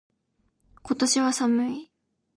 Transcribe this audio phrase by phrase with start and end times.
[0.81, 1.91] 今年は寒い。